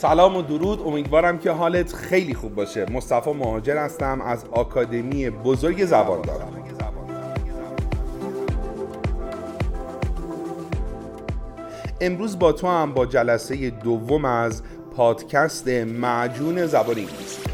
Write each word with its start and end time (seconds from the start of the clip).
سلام 0.00 0.36
و 0.36 0.42
درود. 0.42 0.80
امیدوارم 0.86 1.38
که 1.38 1.50
حالت 1.50 1.92
خیلی 1.92 2.34
خوب 2.34 2.54
باشه. 2.54 2.86
مصطفی 2.92 3.32
مهاجر 3.32 3.76
هستم. 3.76 4.20
از 4.20 4.44
آکادمی 4.52 5.30
بزرگ 5.30 5.84
زبان 5.84 6.22
دارم. 6.22 6.64
امروز 12.00 12.38
با 12.38 12.52
تو 12.52 12.66
هم 12.68 12.92
با 12.92 13.06
جلسه 13.06 13.70
دوم 13.70 14.24
از 14.24 14.62
پادکست 14.96 15.68
معجون 15.68 16.66
زبان 16.66 16.98
انگلیسی. 16.98 17.49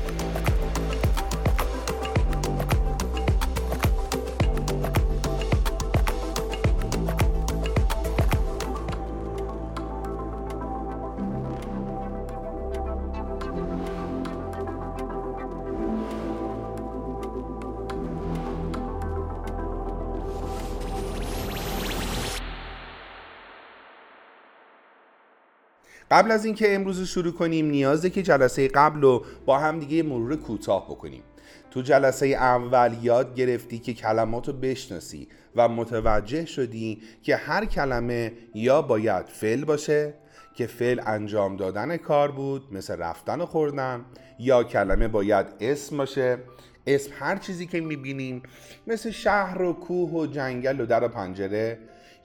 قبل 26.11 26.31
از 26.31 26.45
اینکه 26.45 26.75
امروز 26.75 27.09
شروع 27.09 27.33
کنیم 27.33 27.67
نیازه 27.67 28.11
که 28.11 28.23
جلسه 28.23 28.69
قبل 28.69 29.01
رو 29.01 29.25
با 29.47 29.59
هم 29.59 29.79
دیگه 29.79 30.03
مرور 30.03 30.37
کوتاه 30.37 30.87
بکنیم. 30.87 31.23
تو 31.71 31.83
جلسه 31.83 32.27
اول 32.27 32.95
یاد 33.03 33.35
گرفتی 33.35 33.79
که 33.79 33.95
کلمات 33.95 34.49
رو 34.49 34.55
بشناسی 34.55 35.29
و 35.57 35.69
متوجه 35.69 36.45
شدی 36.45 37.03
که 37.23 37.37
هر 37.37 37.65
کلمه 37.65 38.33
یا 38.55 38.83
باید 38.83 39.27
فعل 39.27 39.65
باشه 39.65 40.15
که 40.55 40.67
فعل 40.67 41.01
انجام 41.07 41.57
دادن 41.57 41.97
کار 41.97 42.31
بود 42.31 42.63
مثل 42.73 42.97
رفتن 42.97 43.41
و 43.41 43.47
خوردن 43.47 44.05
یا 44.39 44.65
کلمه 44.65 45.09
باید 45.09 45.47
اسم 45.61 45.97
باشه. 45.97 46.39
اسم 46.87 47.11
هر 47.19 47.37
چیزی 47.37 47.67
که 47.67 47.81
می‌بینیم 47.81 48.43
مثل 48.87 49.11
شهر 49.11 49.63
و 49.63 49.73
کوه 49.73 50.11
و 50.11 50.27
جنگل 50.27 50.81
و 50.81 50.87
در 50.87 51.05
و 51.05 51.09
پنجره 51.09 51.79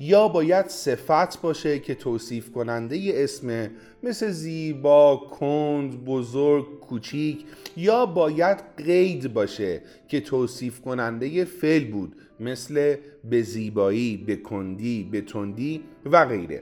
یا 0.03 0.27
باید 0.27 0.67
صفت 0.67 1.41
باشه 1.41 1.79
که 1.79 1.95
توصیف 1.95 2.51
کننده 2.51 3.11
اسم 3.13 3.71
مثل 4.03 4.29
زیبا، 4.29 5.17
کند، 5.17 6.05
بزرگ، 6.05 6.79
کوچیک 6.79 7.45
یا 7.77 8.05
باید 8.05 8.57
قید 8.77 9.33
باشه 9.33 9.81
که 10.07 10.21
توصیف 10.21 10.81
کننده 10.81 11.45
فعل 11.45 11.91
بود 11.91 12.15
مثل 12.39 12.95
به 13.29 13.41
زیبایی، 13.41 14.17
به 14.17 14.35
کندی، 14.35 15.09
به 15.11 15.21
تندی 15.21 15.83
و 16.05 16.25
غیره. 16.25 16.61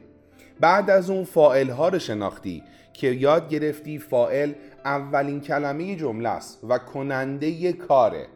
بعد 0.59 0.89
از 0.89 1.09
اون 1.09 1.23
فائل 1.23 1.69
ها 1.69 1.89
رو 1.89 1.99
شناختی 1.99 2.63
که 2.93 3.07
یاد 3.07 3.49
گرفتی 3.49 3.99
فائل 3.99 4.53
اولین 4.85 5.41
کلمه 5.41 5.95
جمله 5.95 6.29
است 6.29 6.59
و 6.69 6.77
کننده 6.77 7.73
کاره. 7.73 8.27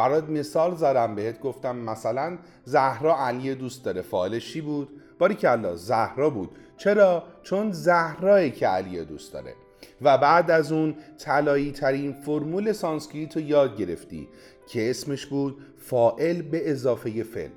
برات 0.00 0.28
مثال 0.28 0.74
زدم 0.74 1.14
بهت 1.14 1.40
گفتم 1.40 1.76
مثلا 1.76 2.38
زهرا 2.64 3.26
علی 3.26 3.54
دوست 3.54 3.84
داره 3.84 4.02
فاعلش 4.02 4.52
چی 4.52 4.60
بود؟ 4.60 4.88
باریکلا 5.18 5.76
زهرا 5.76 6.30
بود. 6.30 6.50
چرا؟ 6.76 7.24
چون 7.42 7.72
زهرایی 7.72 8.50
که 8.50 8.66
علی 8.66 9.04
دوست 9.04 9.32
داره. 9.32 9.54
و 10.02 10.18
بعد 10.18 10.50
از 10.50 10.72
اون 10.72 10.94
طلایی 11.18 11.72
ترین 11.72 12.12
فرمول 12.12 12.72
سانسکریت 12.72 13.36
رو 13.36 13.42
یاد 13.42 13.76
گرفتی 13.76 14.28
که 14.68 14.90
اسمش 14.90 15.26
بود 15.26 15.56
فاعل 15.78 16.42
به 16.42 16.70
اضافه 16.70 17.22
فعل. 17.22 17.50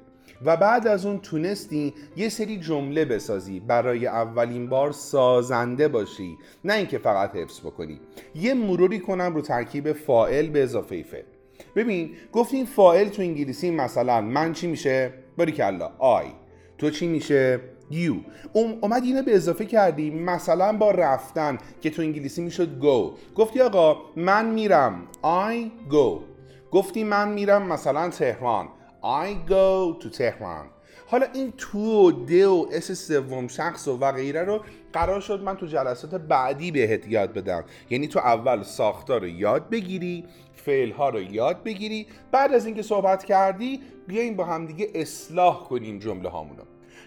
و 0.46 0.58
بعد 0.58 0.88
از 0.88 1.06
اون 1.06 1.20
تونستی 1.20 1.94
یه 2.16 2.30
سری 2.30 2.58
جمله 2.58 3.06
بسازی 3.06 3.60
برای 3.60 4.08
اولین 4.08 4.70
بار 4.70 4.92
سازنده 4.92 5.88
باشی. 5.88 6.38
نه 6.64 6.74
اینکه 6.74 6.98
فقط 6.98 7.36
حفظ 7.36 7.60
بکنی. 7.60 8.00
یه 8.36 8.54
مروری 8.54 9.00
کنم 9.00 9.36
رو 9.36 9.42
ترکیب 9.42 9.92
فاعل 9.92 10.50
به 10.50 10.64
اضافه 10.64 11.04
فعل. 11.04 11.33
ببین 11.76 12.12
گفتیم 12.32 12.66
فاعل 12.66 13.09
تو 13.09 13.22
انگلیسی 13.22 13.72
مثلا 13.72 14.22
من 14.22 14.54
چی 14.54 14.68
میشه؟ 14.68 15.14
کلا 15.38 15.91
I. 16.00 16.25
تو 16.78 16.90
چی 16.90 17.08
میشه؟ 17.08 17.59
you. 17.91 18.16
اومد 18.53 19.03
اینو 19.03 19.22
به 19.22 19.36
اضافه 19.36 19.66
کردی 19.66 20.09
مثلا 20.09 20.74
با 20.74 20.91
رفتن 20.91 21.58
که 21.81 21.90
تو 21.90 22.02
انگلیسی 22.02 22.41
می‌شد 22.41 22.80
go. 22.80 23.14
گفتی 23.36 23.62
آقا 23.62 23.97
من 24.16 24.46
میرم. 24.46 25.02
I 25.24 25.91
go 25.94 26.19
گفتی 26.72 27.03
من 27.03 27.31
میرم 27.31 27.68
مثلا 27.68 28.09
تهران. 28.09 28.68
I 29.03 29.50
go 29.50 30.03
to 30.03 30.18
تهران. 30.18 30.66
حالا 31.08 31.28
این 31.34 31.53
to 31.58 31.80
و 31.80 32.12
the 32.12 32.47
و 32.47 32.66
s 32.72 32.91
سوم 32.91 33.47
شخص 33.47 33.88
و, 33.88 33.97
و 33.97 34.12
غیره 34.12 34.44
رو 34.44 34.62
قرار 34.94 35.22
شد 35.22 35.44
من 35.44 35.58
تو 35.58 35.66
جلسات 35.66 36.16
بعدی 36.16 36.72
بهت 36.72 37.08
یاد 37.08 37.34
بدم. 37.34 37.64
یعنی 37.90 38.08
تو 38.08 38.20
اول 38.20 38.64
ساختار 38.64 39.22
رو 39.22 39.28
یاد 39.28 39.70
بگیری 39.70 40.25
فعل 40.66 40.91
ها 40.91 41.09
رو 41.09 41.22
یاد 41.22 41.63
بگیری. 41.63 42.07
بعد 42.31 42.53
از 42.53 42.66
اینکه 42.66 42.81
صحبت 42.81 43.24
کردی 43.24 43.81
بیایم 44.07 44.35
با 44.35 44.46
همدیگه 44.46 44.88
اصلاح 44.96 45.63
کنیم 45.63 46.00
جمله 46.00 46.29
هامونو. 46.29 46.63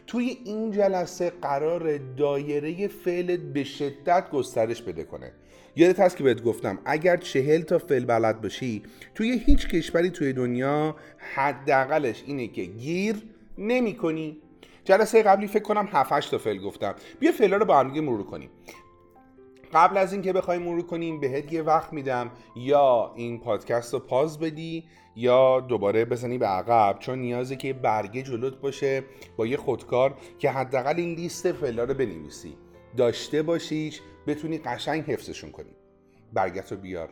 توی 0.06 0.38
این 0.44 0.70
جلسه 0.70 1.32
قرار 1.42 1.98
دایره 1.98 2.88
فعلت 2.88 3.40
به 3.40 3.64
شدت 3.64 4.30
گسترش 4.30 4.82
بده 4.82 5.04
کنه. 5.04 5.32
یادت 5.76 6.00
هست 6.00 6.16
که 6.16 6.24
بهت 6.24 6.42
گفتم 6.42 6.78
اگر 6.84 7.16
چهل 7.16 7.60
تا 7.60 7.78
فعل 7.78 8.04
بلد 8.04 8.40
باشی 8.40 8.82
توی 9.14 9.42
هیچ 9.46 9.68
کشوری 9.68 10.10
توی 10.10 10.32
دنیا 10.32 10.96
حداقلش 11.34 12.22
اینه 12.26 12.48
که 12.48 12.62
گیر 12.64 13.16
نمی 13.58 13.94
کنی 13.94 14.38
جلسه 14.84 15.22
قبلی 15.22 15.46
فکر 15.46 15.62
کنم 15.62 15.88
7 15.92 16.30
تا 16.30 16.38
فعل 16.38 16.58
گفتم. 16.58 16.94
بیا 17.20 17.32
فعلا 17.32 17.56
رو 17.56 17.64
با 17.64 17.78
هم 17.78 18.00
مرور 18.00 18.22
کنیم. 18.22 18.50
قبل 19.74 19.96
از 19.96 20.12
اینکه 20.12 20.32
بخوایم 20.32 20.62
مرور 20.62 20.86
کنیم 20.86 21.20
بهت 21.20 21.52
یه 21.52 21.62
وقت 21.62 21.92
میدم. 21.92 22.30
یا 22.56 23.12
این 23.14 23.40
پادکست 23.40 23.92
رو 23.94 24.00
پاز 24.00 24.38
بدی 24.38 24.84
یا 25.16 25.60
دوباره 25.60 26.04
بزنی 26.04 26.38
به 26.38 26.46
عقب 26.46 26.98
چون 26.98 27.18
نیازه 27.18 27.56
که 27.56 27.72
برگه 27.72 28.22
جلوت 28.22 28.60
باشه 28.60 29.04
با 29.36 29.46
یه 29.46 29.56
خودکار 29.56 30.14
که 30.38 30.50
حداقل 30.50 30.94
این 30.96 31.14
لیست 31.14 31.52
فعلا 31.52 31.84
رو 31.84 31.94
بنویسی. 31.94 32.56
داشته 32.96 33.42
باشیش 33.42 34.00
بتونی 34.26 34.58
قشنگ 34.58 35.04
حفظشون 35.04 35.50
کنی. 35.50 35.76
برگت 36.32 36.72
رو 36.72 36.78
بیار. 36.78 37.08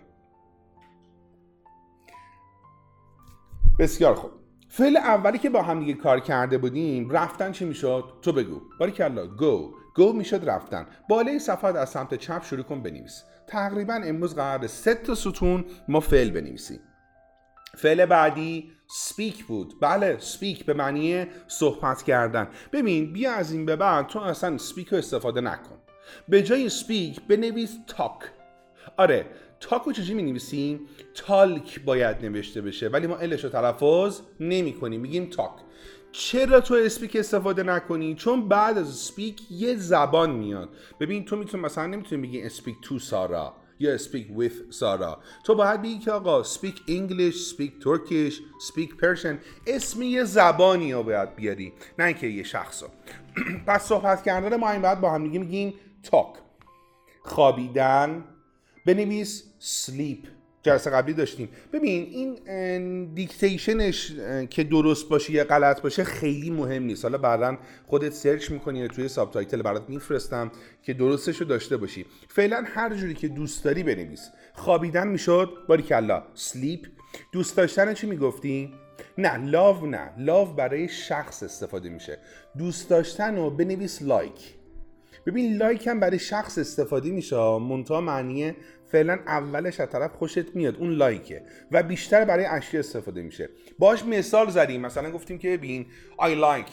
بسیار 3.78 4.14
خوب. 4.14 4.30
فعل 4.68 4.96
اولی 4.96 5.38
که 5.38 5.50
با 5.50 5.62
هم 5.62 5.80
دیگه 5.80 5.94
کار 5.94 6.20
کرده 6.20 6.58
بودیم 6.58 7.10
رفتن 7.10 7.52
چی 7.52 7.64
می‌شد؟ 7.64 8.04
تو 8.22 8.32
بگو. 8.32 8.60
باریکلا 8.80 9.26
go. 9.26 9.74
go 9.94 10.12
می‌شد 10.12 10.48
رفتن. 10.50 10.86
بالای 11.08 11.38
صفحات 11.38 11.76
از 11.76 11.90
سمت 11.90 12.14
چپ 12.14 12.44
شروع 12.44 12.62
کن 12.62 12.82
بنویس. 12.82 13.24
تقریبا 13.46 13.94
امروز 13.94 14.34
قراره 14.34 14.66
سه 14.66 14.94
تا 14.94 15.14
ستون 15.14 15.64
ما 15.88 16.00
فعل 16.00 16.30
بنویسیم. 16.30 16.80
فعل 17.76 18.06
بعدی 18.06 18.70
speak 18.90 19.44
بود. 19.44 19.74
بله 19.80 20.18
speak 20.18 20.66
به 20.66 20.74
معنی 20.74 21.26
صحبت 21.48 22.02
کردن. 22.02 22.48
ببین 22.72 23.12
بیا 23.12 23.32
از 23.32 23.52
این 23.52 23.66
به 23.66 23.76
بعد 23.76 24.06
تو 24.06 24.18
اصلا 24.18 24.58
speak 24.58 24.88
رو 24.88 24.98
استفاده 24.98 25.40
نکن. 25.40 25.76
به 26.28 26.42
جای 26.42 26.68
speak 26.68 27.20
بنویس 27.20 27.78
talk 27.86 28.18
آره 28.96 29.26
talk 29.60 29.86
و 29.86 29.92
چجوری 29.92 30.14
می 30.14 30.30
نویسیم 30.30 30.80
talk 31.14 31.84
باید 31.84 32.24
نوشته 32.24 32.60
بشه 32.60 32.88
ولی 32.88 33.06
ما 33.06 33.16
l 33.16 33.26
ش 33.26 33.44
رو 33.44 33.50
تلفظ 33.50 34.20
نمی 34.40 34.72
کنیم 34.72 35.00
میگیم 35.00 35.30
talk 35.30 35.52
چرا 36.16 36.60
تو 36.60 36.74
speak 36.74 37.16
استفاده 37.16 37.62
نکنی؟ 37.62 38.14
چون 38.14 38.48
بعد 38.48 38.78
از 38.78 38.88
speak 38.88 39.42
یه 39.50 39.76
زبان 39.76 40.30
میاد. 40.30 40.68
ببین 41.00 41.24
تو 41.24 41.36
می‌تونی 41.36 41.62
مثلا 41.62 41.86
نمی‌تونی 41.86 42.22
بگی 42.22 42.42
speak 42.42 42.76
to 42.82 42.98
سارا 42.98 43.54
یا 43.78 43.94
speak 43.94 44.26
with 44.38 44.72
سارا. 44.72 45.18
تو 45.44 45.54
باید 45.54 45.82
بگی 45.82 45.98
که 45.98 46.12
آقا 46.12 46.42
speak 46.42 46.76
English, 46.88 47.54
speak 47.54 47.84
Turkish, 47.84 48.34
speak 48.68 48.90
Persian 49.02 49.36
اسم 49.66 50.02
یه 50.02 50.24
زبانی 50.24 50.92
رو 50.92 51.02
باید 51.02 51.36
بیاری 51.36 51.72
نه 51.98 52.04
اینکه 52.04 52.26
یه 52.26 52.42
شخص 52.42 52.82
پس 53.66 53.82
صحبت 53.82 54.22
کردن 54.22 54.56
ما 54.56 54.70
این 54.70 54.82
بعد 54.82 55.00
با 55.00 55.10
هم 55.10 55.20
میگیم 55.20 55.74
talk. 56.06 56.38
خوابیدن 57.22 58.24
بنویس 58.86 59.44
sleep. 59.60 60.43
جلسه 60.64 60.90
قبلی 60.90 61.14
داشتیم. 61.14 61.48
ببین 61.72 62.38
این 62.42 63.14
dictation 63.14 63.95
ش 63.95 64.12
که 64.50 64.64
درست 64.64 65.08
باشه 65.08 65.32
یا 65.32 65.44
غلط 65.44 65.82
باشه 65.82 66.04
خیلی 66.04 66.50
مهم 66.50 66.82
نیست. 66.82 67.04
حالا 67.04 67.18
بعدا 67.18 67.58
خودت 67.86 68.12
search 68.12 68.50
می‌کنی 68.50 68.88
توی 68.88 69.08
subtitle 69.08 69.62
برات 69.62 69.88
میفرستم 69.88 70.50
که 70.82 70.94
درستش 70.94 71.36
رو 71.36 71.46
داشته 71.46 71.76
باشی. 71.76 72.06
فعلا 72.28 72.64
هر 72.66 72.94
جوری 72.94 73.14
که 73.14 73.28
دوست 73.28 73.64
داری 73.64 73.82
بنویس. 73.82 74.30
خوابیدن 74.54 75.08
می‌شد 75.08 75.50
باریکلا. 75.68 76.22
sleep 76.34 76.86
دوست 77.32 77.56
داشتن 77.56 77.94
چی 77.94 78.06
می‌گفتی؟ 78.06 78.72
نه 79.18 79.36
لاو 79.36 79.86
نه. 79.86 80.10
لاو 80.18 80.54
برای 80.54 80.88
شخص 80.88 81.42
استفاده 81.42 81.88
میشه. 81.88 82.18
دوست 82.58 82.90
داشتن 82.90 83.36
رو 83.36 83.50
بنویس 83.50 84.02
لایک 84.02 84.54
ببین 85.26 85.56
لایک 85.56 85.86
هم 85.86 86.00
برای 86.00 86.18
شخص 86.18 86.58
استفاده 86.58 87.10
میشه. 87.10 87.58
منتها 87.58 88.00
معنی 88.00 88.54
فعلا 88.94 89.18
اولش 89.26 89.80
از 89.80 89.90
طرف 89.90 90.12
خوشت 90.12 90.54
میاد 90.54 90.76
اون 90.76 90.90
لایکه. 90.90 91.42
و 91.72 91.82
بیشتر 91.82 92.24
برای 92.24 92.44
اشیا 92.44 92.80
استفاده 92.80 93.22
میشه. 93.22 93.48
باش 93.78 94.04
مثال 94.04 94.50
زدیم 94.50 94.80
مثلا 94.80 95.10
گفتیم 95.10 95.38
که 95.38 95.56
ببین 95.56 95.86
I 96.18 96.34
like. 96.34 96.72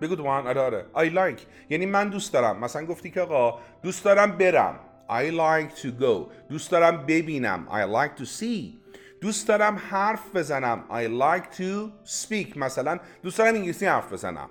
بگو 0.00 0.16
تو 0.16 0.26
آره 0.26 0.60
آره. 0.60 0.84
I 0.94 1.14
like. 1.14 1.40
یعنی 1.70 1.86
من 1.86 2.08
دوست 2.08 2.32
دارم. 2.32 2.58
مثلا 2.58 2.86
گفتی 2.86 3.10
که 3.10 3.20
آقا 3.20 3.58
دوست 3.82 4.04
دارم 4.04 4.38
برم. 4.38 4.80
I 5.08 5.30
like 5.30 5.80
to 5.82 5.86
go. 6.02 6.32
دوست 6.48 6.70
دارم 6.70 7.06
ببینم. 7.06 7.68
I 7.70 7.96
like 7.96 8.22
to 8.22 8.26
see. 8.26 8.92
دوست 9.20 9.48
دارم 9.48 9.82
حرف 9.90 10.36
بزنم. 10.36 10.84
I 10.90 11.22
like 11.22 11.56
to 11.56 11.90
speak. 12.08 12.56
مثلا 12.56 12.98
دوست 13.22 13.38
دارم 13.38 13.54
انگلیسی 13.54 13.86
حرف 13.86 14.12
بزنم. 14.12 14.50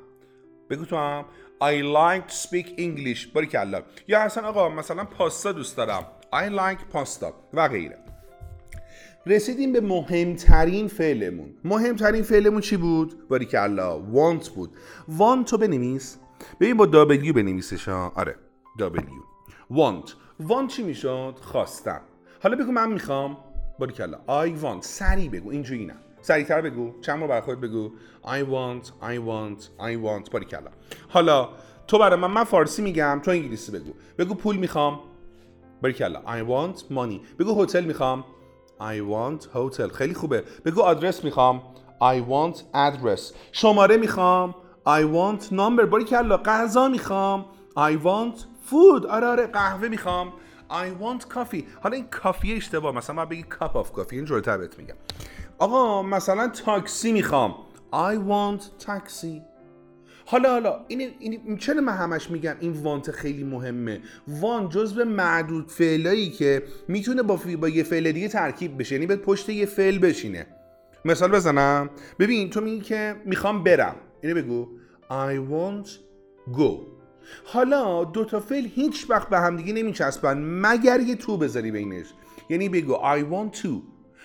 بگو 0.69 0.85
تو 0.85 0.97
هم. 0.97 1.25
I 1.61 1.81
like 1.81 2.31
to 2.31 2.35
speak 2.47 2.67
English. 2.67 3.27
باریکلا 3.33 3.81
یا 4.07 4.19
اصلا 4.19 4.47
آقا 4.47 4.69
مثلا 4.69 5.03
پاستا 5.03 5.51
دوست 5.51 5.77
دارم. 5.77 6.05
I 6.33 6.49
like 6.49 6.97
pasta 6.97 7.25
و 7.53 7.67
غیره. 7.67 7.97
رسیدیم 9.25 9.73
به 9.73 9.81
مهمترین 9.81 10.87
فعلمون. 10.87 11.53
مهمترین 11.63 12.23
فعلمون 12.23 12.61
چی 12.61 12.77
بود؟ 12.77 13.27
باریکلا 13.27 14.01
want 14.13 14.49
بود. 14.49 14.71
Want 15.17 15.45
تو 15.45 15.57
بنویس. 15.57 16.17
ببین 16.59 16.77
با 16.77 16.85
W 16.85 17.33
بنویسش 17.33 17.87
ها 17.87 18.11
آره 18.15 18.35
W. 18.79 18.99
Want. 19.73 20.09
Want 20.47 20.67
چی 20.67 20.83
می‌شد؟ 20.83 21.35
خواستن. 21.41 22.01
حالا 22.43 22.55
بگو 22.55 22.71
من 22.71 22.91
می‌خوام. 22.93 23.37
باریکلا 23.79 24.17
I 24.27 24.63
want. 24.63 24.81
سریع 24.81 25.29
بگو 25.29 25.49
اینجوری 25.49 25.85
نه. 25.85 25.95
سریعتر 26.21 26.61
بگو. 26.61 27.01
چند 27.01 27.19
بار 27.19 27.27
برای 27.27 27.41
خود 27.41 27.61
بگو. 27.61 27.91
I 28.23 28.41
want 28.41 28.87
I 28.87 29.17
want 29.27 29.63
I 29.63 30.05
want. 30.05 30.31
باریکلا 30.31 30.71
حالا 31.09 31.49
تو 31.87 31.99
برای 31.99 32.19
من 32.19 32.31
من 32.31 32.43
فارسی 32.43 32.81
میگم 32.81 33.19
تو 33.23 33.31
انگلیسی 33.31 33.71
بگو. 33.71 33.91
بگو 34.17 34.33
پول 34.35 34.57
می‌خوام. 34.57 34.99
باریکلا 35.81 36.21
I 36.21 36.47
want 36.47 36.79
money. 36.79 37.39
بگو 37.39 37.63
هتل 37.63 37.83
می‌خوام. 37.83 38.25
I 38.79 39.13
want 39.13 39.43
hotel. 39.43 39.93
خیلی 39.93 40.13
خوبه. 40.13 40.43
بگو 40.65 40.81
آدرس 40.81 41.23
می‌خوام. 41.23 41.61
I 42.01 42.29
want 42.29 42.57
address. 42.57 43.21
شماره 43.51 43.97
می‌خوام. 43.97 44.55
I 44.87 45.01
want 45.01 45.43
number. 45.43 45.85
باریکلا 45.85 46.37
غذا 46.37 46.87
می‌خوام. 46.87 47.45
I 47.77 48.05
want 48.05 48.39
food. 48.39 49.05
آره 49.05 49.27
آره. 49.27 49.47
قهوه 49.47 49.87
می‌خوام. 49.87 50.33
I 50.69 51.03
want 51.03 51.21
coffee. 51.21 51.63
حالا 51.83 51.95
این 51.95 52.07
کافی 52.07 52.53
اشتباه. 52.53 52.95
مثلا 52.95 53.15
من 53.15 53.25
بگی 53.25 53.45
cup 53.61 53.73
of 53.73 53.87
coffee. 53.97 54.13
این 54.13 54.25
جورتر 54.25 54.57
بهت 54.57 54.77
میگم. 54.79 54.95
آقا 55.57 56.01
مثلا 56.03 56.47
تاکسی 56.47 57.11
می‌خوام. 57.11 57.55
I 57.93 58.15
want 58.15 58.85
taxi. 58.85 59.50
حالا 60.31 60.49
حالا 60.49 60.85
این, 60.87 61.11
این 61.19 61.57
چرا 61.57 61.81
من 61.81 61.93
همش 61.93 62.31
میگم 62.31 62.55
این 62.59 62.71
وانت 62.71 63.11
خیلی 63.11 63.43
مهمه؟ 63.43 63.99
وان 64.27 64.69
جزو 64.69 65.05
معدود 65.05 65.69
فعلایی 65.69 66.29
که 66.29 66.63
می‌تونه 66.87 67.23
با, 67.23 67.39
با 67.61 67.69
یه 67.69 67.83
فعل 67.83 68.11
دیگه 68.11 68.27
ترکیب 68.27 68.79
بشه 68.79 68.95
یعنی 68.95 69.07
به 69.07 69.15
پشت 69.15 69.49
یه 69.49 69.65
فعل 69.65 69.99
بشینه. 69.99 70.47
مثال 71.05 71.31
بزنم. 71.31 71.89
ببین 72.19 72.49
تو 72.49 72.61
میگی 72.61 72.81
که 72.81 73.15
می‌خوام 73.25 73.63
برم. 73.63 73.95
اینو 74.21 74.35
بگو. 74.35 74.67
I 75.09 75.51
want 75.51 75.89
go. 76.57 76.71
حالا 77.45 78.03
دو 78.03 78.25
تا 78.25 78.39
فعل 78.39 78.65
هیچ 78.65 79.09
وقت 79.09 79.29
به 79.29 79.39
هم 79.39 79.57
دیگه 79.57 79.73
نمیچسبن 79.73 80.37
مگر 80.61 80.99
یه 80.99 81.15
تو 81.15 81.37
بذاری 81.37 81.71
بینش. 81.71 82.07
یعنی 82.49 82.69
بگو 82.69 82.93
I 82.95 83.21
want 83.33 83.61
to. 83.61 83.69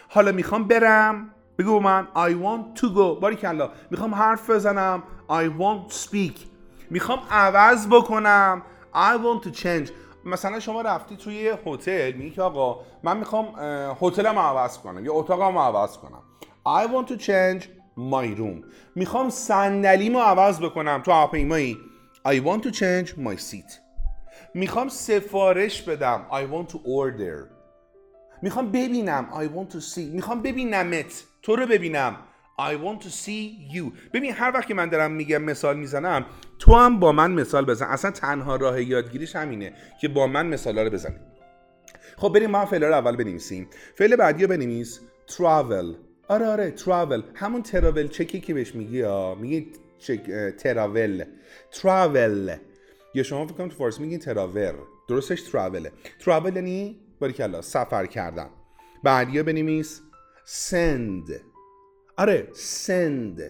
حالا 0.09 0.32
می‌خوام 0.32 0.69
برم. 0.69 1.31
بگو 1.58 1.81
من 1.81 2.08
I 2.14 2.31
want 2.31 2.81
to 2.81 2.87
go. 2.87 3.20
باری 3.20 3.37
کلا 3.37 3.70
می‌خوام 3.91 4.14
حرف 4.14 4.50
بزنم. 4.50 5.03
I 5.29 5.61
want 5.61 5.93
to 5.93 5.97
speak. 5.97 6.41
می‌خوام 6.91 7.19
عوض 7.31 7.88
بکنم. 7.88 8.62
I 8.94 9.17
want 9.19 9.49
to 9.49 9.53
change. 9.53 9.91
مثلا 10.25 10.61
شما 10.61 10.81
رفتی 10.82 11.17
توی 11.17 11.55
هتل 11.67 12.12
میگی 12.12 12.31
که 12.31 12.43
آقا 12.43 12.81
من 13.03 13.17
می‌خوام 13.17 13.47
هتلم 14.00 14.38
عوض 14.38 14.79
کنم 14.79 15.05
یا 15.05 15.12
اتاقم 15.14 15.58
عوض 15.58 15.97
کنم. 15.97 16.23
I 16.67 16.87
want 16.87 17.08
to 17.12 17.17
change 17.23 17.64
my 17.99 18.38
room. 18.38 18.67
می‌خوام 18.94 19.31
صندلیمو 19.31 20.20
عوض 20.20 20.61
بکنم. 20.61 21.02
تو 21.05 21.12
هواپیمایی. 21.12 21.79
I 22.29 22.41
want 22.41 22.62
to 22.62 22.70
change 22.73 23.09
my 23.09 23.37
seat. 23.50 23.73
می‌خوام 24.55 24.88
سفارش 24.88 25.82
بدم. 25.82 26.26
I 26.31 26.55
want 26.55 26.73
to 26.73 26.76
order. 26.76 27.56
می‌خوام 28.43 28.70
ببینم. 28.70 29.29
I 29.32 29.59
want 29.59 29.75
to 29.76 29.81
see. 29.81 29.99
می‌خوام 29.99 30.43
ببینمت. 30.43 31.25
تو 31.47 31.57
رو 31.57 31.67
ببینم. 31.67 32.17
I 32.59 32.73
want 32.73 33.05
to 33.05 33.09
see 33.09 33.75
you. 33.77 33.93
ببین 34.13 34.33
هر 34.33 34.51
وقت 34.55 34.67
که 34.67 34.75
من 34.75 34.89
دارم 34.89 35.13
میگم 35.13 35.43
مثال 35.43 35.77
می‌زنم 35.77 36.27
تو 36.59 36.75
هم 36.75 37.01
با 37.01 37.13
من 37.13 37.33
مثال 37.33 37.65
بزن. 37.65 37.87
اصلا 37.87 38.11
تنها 38.11 38.57
راه 38.57 38.83
یادگیریش 38.83 39.37
همینه 39.37 39.73
که 40.01 40.09
با 40.09 40.27
من 40.27 40.47
مثالا 40.47 40.83
رو 40.83 40.91
بزنیم 40.91 41.21
خب 42.17 42.33
بریم 42.33 42.51
ما 42.51 42.67
فعل 42.67 42.85
رو 42.85 42.95
اول 42.95 43.17
بنویسیم. 43.17 43.69
فعل 43.95 44.17
بعدی 44.17 44.43
رو 44.43 44.49
بنویس. 44.49 45.01
Travel. 45.29 45.97
آره 46.29 46.47
آره 46.47 46.75
travel. 46.77 47.23
همون 47.35 47.63
تراول 47.63 48.09
چکی 48.09 48.41
که 48.41 48.55
بهش 48.55 48.75
میگی 48.75 49.01
ها 49.01 49.35
میگی 49.35 49.73
تراول 50.59 51.25
travel. 51.73 52.59
یا 53.15 53.23
شما 53.23 53.47
فکر 53.47 53.55
کنم 53.55 53.69
تو 53.69 53.77
فارسی 53.77 54.03
میگین 54.03 54.19
تراور 54.19 54.75
درستش 55.09 55.43
تراوله 55.43 55.93
تراول 56.25 56.57
یعنی 56.57 57.01
باریکلا 57.21 57.63
سفر 57.63 58.07
کردن. 58.07 58.49
بعدیا 59.03 59.43
بنویس. 59.43 60.03
Send. 60.47 61.33
آره. 62.17 62.49
Send. 62.55 63.41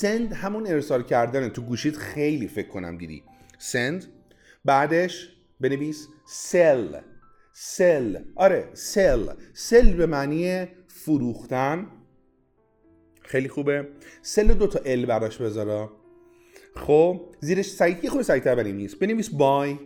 Send 0.00 0.32
همون 0.32 0.66
ارسال 0.66 1.02
کردن 1.02 1.48
تو 1.48 1.62
گوشیت 1.62 1.96
خیلی 1.96 2.48
فکر 2.48 2.68
کنم 2.68 2.98
دیدی 2.98 3.22
send. 3.58 4.04
بعدش 4.64 5.28
بنویس 5.60 6.08
sell. 6.50 6.96
Sell. 7.76 8.18
آره 8.36 8.68
sell. 8.74 9.30
Sell 9.68 9.86
به 9.96 10.06
معنی 10.06 10.66
فروختن. 10.88 11.86
خیلی 13.22 13.48
خوبه. 13.48 13.88
سل 14.22 14.54
دو 14.54 14.66
تا 14.66 14.78
ال 14.86 15.06
براش 15.06 15.38
بذارا. 15.38 15.92
خب 16.76 17.34
زیرش 17.40 17.70
سعید 17.70 18.04
یه 18.04 18.10
خود 18.10 18.22
سعیدتر 18.22 18.54
بنویس. 18.54 18.94
بنویس 18.94 19.28
بای 19.28 19.78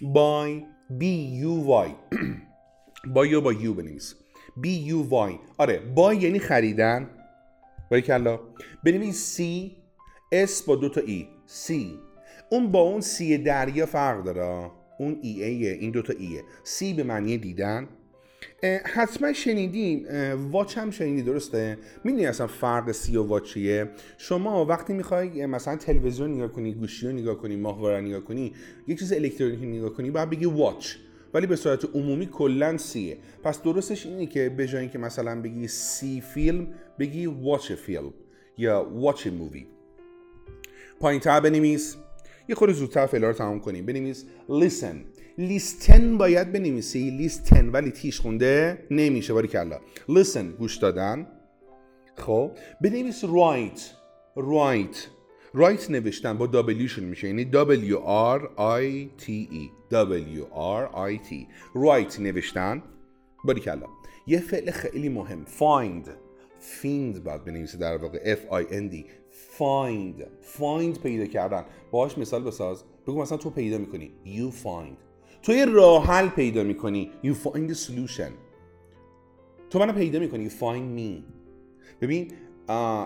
بای 0.00 0.66
بی 0.90 1.38
یو 1.38 1.62
وای 1.62 1.94
با 3.14 3.26
یو 3.26 3.40
با 3.40 3.52
یو 3.52 3.74
بنویس. 3.74 4.14
بی 4.56 4.74
یو 4.74 5.02
وای. 5.02 5.34
آره 5.58 5.78
با 5.94 6.14
یعنی 6.14 6.38
خریدن. 6.38 7.10
کلا 8.06 8.40
بنویس 8.84 9.16
سی 9.16 9.76
اس 10.32 10.62
با 10.62 10.76
دو 10.76 10.88
تا 10.88 11.00
ای. 11.00 11.28
سی. 11.46 11.98
اون 12.50 12.72
با 12.72 12.80
اون 12.80 13.00
سی 13.00 13.38
دریا 13.38 13.86
فرق 13.86 14.24
داره. 14.24 14.70
اون 14.98 15.18
ای 15.22 15.44
ایه 15.44 15.72
این 15.72 15.90
دوتا 15.90 16.12
ایه 16.18 16.42
سی 16.64 16.94
به 16.94 17.02
معنی 17.02 17.38
دیدن. 17.38 17.88
حتما 18.94 19.32
شنیدیم 19.32 20.06
watch 20.50 20.78
هم 20.78 20.90
شنیدی 20.90 21.22
درسته؟ 21.22 21.78
می‌دونی 22.04 22.26
اصلا 22.26 22.46
فرق 22.46 22.92
سی 22.92 23.16
و 23.16 23.22
واچیه 23.22 23.90
شما 24.18 24.64
وقتی 24.64 24.92
می‌خوای 24.92 25.46
مثلا 25.46 25.76
تلویزیون 25.76 26.34
نگاه 26.34 26.48
کنی 26.48 26.74
گوشی 26.74 27.06
رو 27.06 27.12
نگاه 27.12 27.34
کنی 27.34 27.56
ماهواره 27.56 28.00
نگاه 28.00 28.20
کنی 28.20 28.52
یک 28.88 28.98
چیز 28.98 29.12
الکترونیکی 29.12 29.66
نگاه 29.66 29.90
کنی 29.90 30.10
باید 30.10 30.30
بگی 30.30 30.44
watch. 30.44 30.94
ولی 31.34 31.46
به 31.46 31.56
صورت 31.56 31.84
عمومی 31.94 32.26
کلا 32.26 32.76
see 32.78 33.02
یه 33.02 33.18
پس 33.42 33.62
درستش 33.62 34.06
اینه 34.06 34.26
که 34.26 34.48
به 34.48 34.66
جای 34.66 34.80
اینکه 34.80 34.98
مثلا 34.98 35.42
بگی 35.42 35.68
see 35.68 36.20
فیلم 36.20 36.68
بگی 36.98 37.26
watch 37.26 37.72
فیلم 37.72 38.14
یا 38.58 38.90
watch 38.92 39.26
movie 39.26 39.66
پایین 41.00 41.20
تر 41.20 41.40
بنویس. 41.40 41.96
یه 42.48 42.54
خورده 42.54 42.72
زودتر 42.72 43.06
فعلا 43.06 43.26
رو 43.26 43.32
تمام 43.32 43.60
کنیم. 43.60 43.86
بنویس 43.86 44.24
listen. 44.48 44.96
لیستن 45.38 46.18
باید 46.18 46.52
بنویسی. 46.52 47.10
لیستن 47.10 47.68
ولی 47.68 47.90
تیش 47.90 48.20
خونده 48.20 48.86
نمیشه. 48.90 49.32
باری 49.32 49.48
کلا. 49.48 49.78
listen 50.08 50.58
گوش 50.58 50.76
دادن. 50.76 51.26
خب؟ 52.16 52.50
بنویس 52.80 53.24
write. 53.24 53.80
Write. 54.36 55.13
Write 55.54 55.90
نوشتن 55.90 56.38
با 56.38 56.46
W 56.46 56.98
میشه. 56.98 57.26
یعنی 57.28 57.44
W 57.52 57.94
R 58.36 58.40
I 58.58 59.22
T 59.22 59.28
E. 59.52 59.70
W 59.92 60.42
R 60.80 60.94
I 60.94 61.28
T. 61.28 61.32
Write 61.74 62.20
نوشتن. 62.20 62.82
باری 63.44 63.60
کلا. 63.60 63.86
یه 64.26 64.40
فعل 64.40 64.70
خیلی 64.70 65.08
مهم. 65.08 65.44
Find. 65.44 66.08
Find 66.82 67.20
باید 67.20 67.44
بنویسه 67.44 67.78
در 67.78 67.96
واقع. 67.96 68.34
F 68.34 68.38
I 68.38 68.70
N 68.72 68.92
D. 68.92 68.96
Find. 69.58 70.22
Find 70.58 71.02
پیدا 71.02 71.26
کردن. 71.26 71.64
باهاش 71.90 72.18
مثال 72.18 72.42
بساز. 72.42 72.84
بگو 73.06 73.22
مثلا 73.22 73.38
تو 73.38 73.50
پیدا 73.50 73.78
می‌کنی. 73.78 74.12
You 74.24 74.64
find. 74.64 74.96
تو 75.42 75.52
یه 75.52 75.64
راه 75.64 76.06
حل 76.06 76.28
پیدا 76.28 76.62
می‌کنی. 76.62 77.10
You 77.24 77.46
find 77.46 77.70
the 77.70 77.76
solution. 77.86 78.32
تو 79.70 79.78
منو 79.78 79.92
پیدا 79.92 80.18
می‌کنی. 80.18 80.50
You 80.50 80.52
find 80.52 80.98
me. 80.98 81.22
ببین 82.00 82.32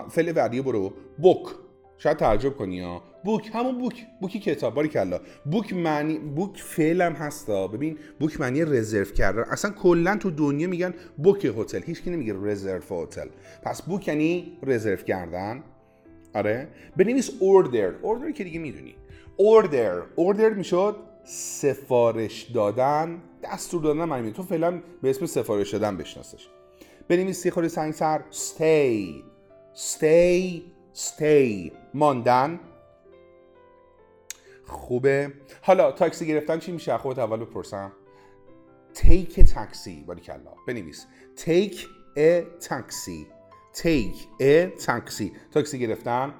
فعل 0.09 0.31
بعدی 0.31 0.61
برو. 0.61 0.93
Book. 1.21 1.68
شاید 1.99 2.17
تعجب 2.17 2.55
کنی 2.57 2.79
ها 2.79 3.03
بوک 3.23 3.51
همون 3.53 3.77
بوک 3.77 4.05
بوکی 4.21 4.39
کتاب 4.39 4.73
باری 4.73 4.87
کلا. 4.87 5.19
بوک 5.45 5.73
معنی 5.73 6.17
بوک 6.19 6.57
فعلم 6.61 7.13
هستا 7.13 7.67
ببین 7.67 7.97
بوک 8.19 8.39
معنی 8.39 8.65
رزرو 8.65 9.05
کردن. 9.05 9.41
اصلا 9.41 9.71
کلا 9.71 10.15
تو 10.15 10.31
دنیا 10.31 10.67
میگن 10.67 10.93
بوک 11.17 11.45
هتل 11.45 11.81
هیچ 11.83 12.03
کی 12.03 12.09
نمیگه 12.09 12.33
رزرو 12.41 13.03
هتل. 13.03 13.27
پس 13.63 13.81
بوک 13.81 14.07
یعنی 14.07 14.57
رزرو 14.63 14.95
کردن. 14.95 15.63
آره. 16.35 16.67
بنویس 16.97 17.31
اوردر 17.39 17.91
اوردر 18.01 18.31
که 18.31 18.43
دیگه 18.43 18.59
می‌دونی. 18.59 18.95
اوردر 19.37 20.01
اوردر 20.15 20.49
می‌شد 20.49 20.95
سفارش 21.25 22.43
دادن 22.43 23.21
دستور 23.43 23.81
دادن 23.81 24.05
معنی 24.05 24.31
تو 24.31 24.43
فعلا 24.43 24.81
به 25.01 25.09
اسم 25.09 25.25
سفارش 25.25 25.73
دادن 25.73 25.97
بشناسش. 25.97 26.47
بنویس 27.07 27.45
یه 27.45 27.51
خورده 27.51 27.69
سنگ 27.69 27.93
سر 27.93 28.21
stay. 28.31 29.23
Stay 29.75 30.61
stay 31.07 31.71
ماندن. 31.93 32.59
خوبه. 34.65 35.33
حالا 35.61 35.91
تاکسی 35.91 36.27
گرفتن 36.27 36.59
چی 36.59 36.71
میشه؟ 36.71 36.97
خودت 36.97 37.19
اول 37.19 37.39
بپرسم. 37.39 37.91
Take 38.95 39.33
a 39.33 39.43
taxi. 39.43 40.05
باریکلا. 40.05 40.53
بنویس. 40.67 41.05
Take 41.37 41.75
a 42.17 42.63
taxi. 42.65 43.25
Take 43.73 44.41
a 44.41 44.85
taxi. 44.85 45.31
تاکسی 45.51 45.79
گرفتن. 45.79 46.33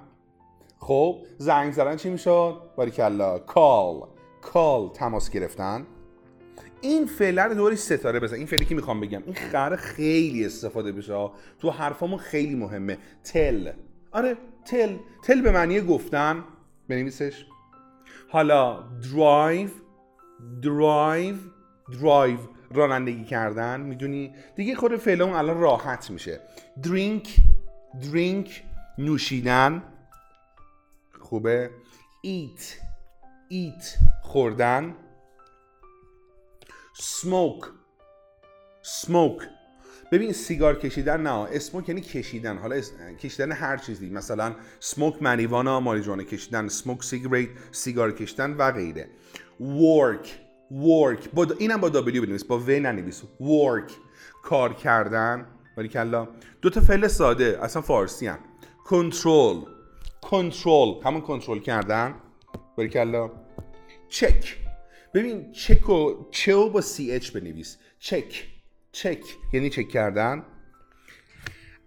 خب 0.79 1.17
زنگ 1.37 1.73
زدن 1.73 1.95
چی 1.95 2.09
می‌شد؟ 2.09 2.61
باریکلا. 2.75 3.37
Call. 3.37 4.07
Call. 4.45 4.97
تماس 4.97 5.29
گرفتن. 5.29 5.87
این 6.81 7.05
فعل 7.05 7.39
رو 7.39 7.53
دوباره 7.53 7.75
ستاره 7.75 8.19
بزن. 8.19 8.35
این 8.35 8.45
فعلی 8.45 8.65
که 8.65 8.75
می‌خوام 8.75 8.99
بگم. 8.99 9.23
این 9.25 9.35
قرار 9.51 9.77
خیلی 9.77 10.45
استفاده 10.45 10.91
بشه 10.91 11.29
تو 11.59 11.69
حرفامون 11.69 12.19
خیلی 12.19 12.55
مهمه. 12.55 12.97
تل 13.23 13.71
آره 14.11 14.37
تل. 14.65 14.97
تل 15.23 15.41
به 15.41 15.51
معنی 15.51 15.81
گفتن. 15.81 16.43
بنویسش. 16.89 17.45
حالا 18.29 18.83
drive 19.13 19.69
drive 20.61 21.35
drive 21.93 22.37
رانندگی 22.71 23.23
کردن. 23.23 23.81
می‌دونی؟ 23.81 24.35
دیگه 24.55 24.75
خود 24.75 24.95
فعل 24.95 25.21
اون 25.21 25.33
الان 25.33 25.59
راحت 25.59 26.11
میشه. 26.11 26.41
drink 26.83 27.35
drink 28.01 28.63
نوشیدن. 28.97 29.83
خوبه. 31.19 31.69
eat 32.21 32.77
eat 33.49 33.95
خوردن. 34.21 34.95
smoke 36.99 37.65
smoke. 38.83 39.58
ببین 40.11 40.33
سیگار 40.33 40.79
کشیدن 40.79 41.21
نه 41.21 41.29
smoke 41.31 41.89
یعنی 41.89 42.01
کشیدن. 42.01 42.57
حالا 42.57 42.81
کشیدن 43.23 43.51
هر 43.51 43.77
چیزی 43.77 44.09
مثلا 44.09 44.55
smoke 44.79 45.21
marijuana 45.21 45.79
ماریجوانا 45.79 46.23
کشیدن 46.23 46.67
smoke 46.67 47.03
cigarette 47.03 47.49
سیگار 47.71 48.11
کشیدن 48.11 48.53
و 48.53 48.71
غیره. 48.71 49.07
work 49.59 50.27
work. 50.71 51.29
با 51.33 51.47
اینم 51.57 51.77
با 51.77 51.89
W 51.89 51.91
بنویس 51.93 52.43
با 52.43 52.59
و 52.59 52.69
ننویس. 52.69 53.21
work 53.21 53.91
کار 54.43 54.73
کردن. 54.73 55.45
ولی 55.77 55.87
کلا 55.87 56.27
دو 56.61 56.69
تا 56.69 56.81
فعل 56.81 57.07
ساده 57.07 57.59
اصلا 57.61 57.81
فارسی 57.81 58.27
هم. 58.27 58.39
کنترل 58.85 59.61
کنترل 60.21 60.93
همون 61.03 61.21
کنترل 61.21 61.59
کردن. 61.59 62.15
ولی 62.77 62.89
کلا 62.89 63.31
چک 64.09 64.57
ببین 65.13 65.51
چک 65.51 65.89
و 65.89 66.25
چه 66.31 66.55
با 66.55 66.81
سی 66.81 67.11
اچ 67.11 67.31
بنویس. 67.31 67.77
چک 67.99 68.47
چک 69.01 69.23
یعنی 69.53 69.69
چک 69.69 69.89
کردن. 69.89 70.43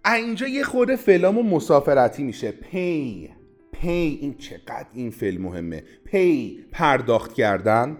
اینجا 0.05 0.47
یه 0.47 0.63
خورده 0.63 0.95
فعلامو 0.95 1.43
مسافرتی 1.43 2.23
میشه. 2.23 2.51
پی 2.51 3.29
پی 3.71 4.17
این 4.21 4.37
چقدر 4.37 4.87
این 4.93 5.11
فعل 5.11 5.37
مهمه. 5.37 5.83
پی 6.05 6.59
پرداخت 6.71 7.33
کردن. 7.33 7.97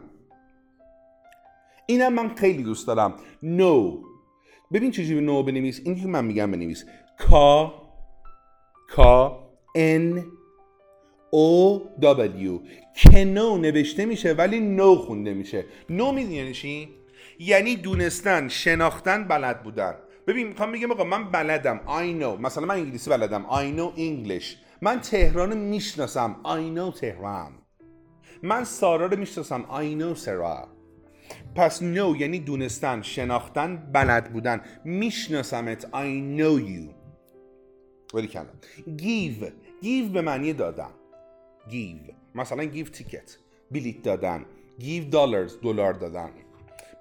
اینم 1.86 2.14
من 2.14 2.36
خیلی 2.36 2.64
دوست 2.64 2.88
دارم. 2.88 3.16
نو. 3.44 4.02
ببین 4.74 4.92
چجوری 4.92 5.26
نو 5.26 5.44
بنویس. 5.44 5.82
این 5.86 6.02
که 6.02 6.08
من 6.08 6.26
میگم 6.26 6.52
بنویس. 6.52 6.86
کا 7.18 7.74
کا 8.90 9.50
ان 9.76 10.26
او 11.32 11.82
دبلیو. 12.02 12.60
که 12.96 13.26
نو 13.26 13.58
نوشته 13.58 14.06
میشه 14.06 14.34
ولی 14.34 14.60
نو 14.60 14.96
خونده 14.96 15.34
میشه. 15.34 15.66
نو 15.90 16.12
می‌دونی 16.12 16.36
یعنی 16.36 16.54
یعنی 17.40 17.76
دونستن 17.76 18.48
شناختن 18.48 19.24
بلد 19.24 19.64
بودن. 19.64 19.96
ببین 20.28 20.48
می‌خوام 20.48 20.72
بگم 20.72 20.92
آقا 20.92 21.04
من 21.04 21.32
بلدم. 21.32 21.82
I 21.86 22.22
know. 22.22 22.42
مثلا 22.42 22.66
من 22.66 22.76
انگلیسی 22.76 23.10
بلدم. 23.10 23.46
I 23.50 23.78
know 23.78 23.98
English. 23.98 24.46
من 24.82 25.00
تهران 25.02 25.58
می‌شناسم. 25.58 26.36
I 26.44 26.78
know 26.78 27.00
تهران 27.00 27.54
من 28.44 28.64
سارا 28.64 29.06
رو 29.06 29.18
می‌شناسم. 29.18 29.64
I 29.64 30.02
know 30.02 30.18
سارا 30.18 30.68
پس 31.56 31.80
know 31.80 32.20
یعنی 32.20 32.40
دونستن 32.40 33.02
شناختن 33.02 33.92
بلد 33.94 34.34
بودن. 34.34 34.62
میشناسمت. 34.86 35.86
I 35.86 36.40
know 36.40 36.60
you. 36.60 36.94
ولی 38.14 38.28
کلم 38.28 38.60
give. 38.88 39.46
Give 39.84 40.14
به 40.14 40.22
معنی 40.22 40.54
دادن. 40.54 40.92
Give. 41.70 42.14
مثلا 42.36 42.64
give 42.64 42.98
ticket. 42.98 43.32
بلیت 43.72 44.04
دادن. 44.04 44.46
Give 44.80 45.12
dollars 45.12 45.64
دلار 45.64 45.94
دادن. 45.94 46.30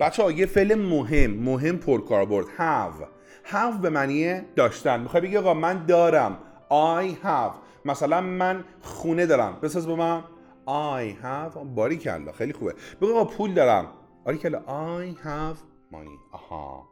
بچه 0.01 0.23
ها 0.23 0.33
یه 0.33 0.47
فعل 0.47 0.75
مهم 0.75 1.31
مهم 1.31 1.79
پرکاربرد 1.79 2.47
have. 2.47 3.05
Have 3.53 3.81
به 3.83 3.91
معنی 3.91 4.41
داشتن. 4.57 5.01
می‌خوای 5.01 5.23
بگی 5.23 5.37
آقا 5.37 5.55
من 5.55 5.87
دارم. 5.87 6.39
I 6.71 7.25
have. 7.27 7.55
مثلا 7.85 8.21
من 8.21 8.65
خونه 8.83 9.27
دارم. 9.27 9.59
بساز 9.63 9.87
با 9.87 9.97
من. 9.97 10.25
I 10.67 11.25
have. 11.25 11.59
باری 11.59 11.97
کلا 11.97 12.33
خیلی 12.33 12.53
خوبه. 12.53 12.75
بگو 13.01 13.13
آقا 13.13 13.25
پول 13.25 13.55
دارم. 13.55 13.87
باری 14.25 14.39
کلا 14.39 14.59
I 14.59 15.17
have 15.27 15.57
money. 15.95 16.33
آها. 16.33 16.89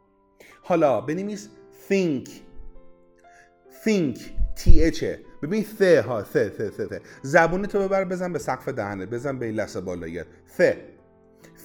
حالا 0.62 1.00
بنویس 1.00 1.48
think. 1.88 2.28
Think. 3.84 4.18
Th 4.56 5.04
ببین 5.42 5.64
th 5.78 5.82
ها. 5.82 6.22
th 6.22 6.26
th 6.26 6.78
th, 6.78 6.92
th. 6.92 7.00
زبون 7.22 7.66
تو 7.66 7.78
ببر 7.78 8.04
بزن 8.04 8.32
به 8.32 8.38
سقف 8.38 8.68
دهنه 8.68 9.06
بزن 9.06 9.38
به 9.38 9.52
لسه 9.52 9.80
بالایت 9.80 10.26
th. 10.58 10.74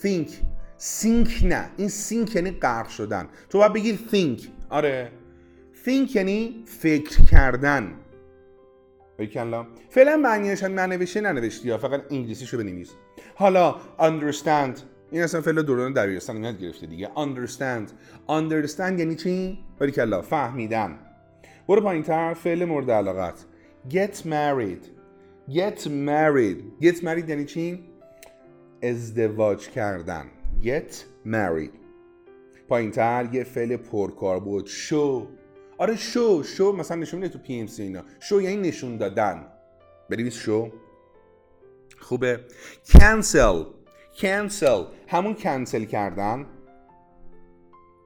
Think. 0.04 0.30
سینک 0.78 1.40
نه. 1.44 1.70
این 1.78 1.90
سینک 1.90 2.36
یعنی 2.36 2.52
غرق 2.52 2.88
شدن. 2.88 3.28
تو 3.50 3.58
باید 3.58 3.74
بگی 3.74 4.00
think. 4.12 4.42
آره. 4.70 5.12
Think 5.86 6.16
یعنی 6.16 6.64
فکر 6.66 7.26
کردن. 7.26 7.94
کلا 9.34 9.66
فعلا 9.90 10.18
معنیش 10.18 10.64
ننوشته 10.64 11.22
ننوشتی 11.22 11.68
یا 11.68 11.78
فقط 11.78 12.02
انگلیسیشو 12.12 12.58
بنویس. 12.58 12.92
حالا 13.36 13.76
understand. 14.00 14.80
این 15.12 15.24
اصلا 15.24 15.42
فعل 15.42 15.62
دوران 15.62 15.94
دبیرستان 15.94 16.44
یاد 16.44 16.60
گرفته 16.60 16.88
دیگه. 16.88 17.10
Understand. 17.16 17.90
Understand 18.30 19.00
یعنی 19.00 19.16
چی؟ 19.16 19.60
کلا 19.96 20.22
فهمیدن. 20.22 21.00
برو 21.68 21.82
پایین 21.82 22.04
تر. 22.04 22.34
فعل 22.34 22.66
مورد 22.66 22.92
علاقت. 22.92 23.46
Get 23.90 24.16
married. 24.16 24.86
Get 25.50 25.80
married. 25.88 26.84
Get 26.84 26.98
married 26.98 27.30
یعنی 27.30 27.46
چی؟ 27.46 27.84
ازدواج 28.84 29.70
کردن. 29.70 30.26
Get 30.64 30.94
married. 31.26 31.72
پایین 32.68 32.92
تر 32.92 33.30
یه 33.32 33.44
فعل 33.44 33.78
پرکار 33.78 34.40
بود 34.40 34.66
شو. 34.66 35.28
آره 35.78 35.96
شو. 35.96 36.44
شو 36.44 36.72
مثلا 36.72 36.98
نشون 36.98 37.20
میده 37.20 37.34
تو 37.34 37.40
پی 37.40 37.60
ام 37.60 37.68
سی 37.68 37.84
اینا. 37.84 38.02
شو 38.20 38.42
یعنی 38.42 38.68
نشون 38.68 38.98
دادن. 38.98 39.48
بنویس 40.10 40.34
شو. 40.34 40.72
خوبه. 42.00 42.40
Cancel. 42.88 43.66
Cancel. 44.18 44.86
همون 45.08 45.36
کنسل 45.36 45.86
کردن. 45.86 46.46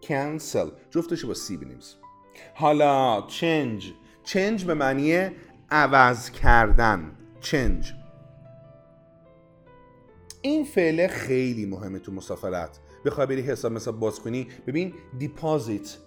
Cancel. 0.03 0.71
جفتشو 0.91 1.27
با 1.27 1.33
سی 1.33 1.57
بنویس. 1.57 1.95
حالا 2.53 3.23
change. 3.27 3.83
Change 4.25 4.63
به 4.63 4.73
معنی 4.73 5.29
عوض 5.71 6.29
کردن. 6.29 7.11
Change. 7.41 7.98
این 10.41 10.65
فعل 10.65 11.07
خیلی 11.07 11.65
مهمه 11.65 11.99
تو 11.99 12.11
مسافرت. 12.11 12.79
بخوای 13.05 13.27
بری 13.27 13.41
حساب 13.41 13.71
مثلا 13.71 13.93
باز 13.93 14.19
کنی 14.19 14.47
ببین 14.67 14.93
دیپازیت 15.17 15.97